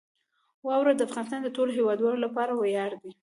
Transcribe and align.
واوره 0.67 0.93
د 0.95 1.01
افغانستان 1.07 1.41
د 1.43 1.49
ټولو 1.55 1.71
هیوادوالو 1.77 2.23
لپاره 2.25 2.51
ویاړ 2.53 2.91
دی. 3.01 3.11